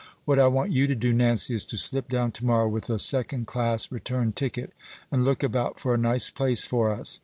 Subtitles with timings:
[0.25, 3.45] What I want you to do, Nancy, is to slip down tomorrow, with a second
[3.45, 4.73] class return ticket,
[5.11, 7.19] and look about for a nice place for us.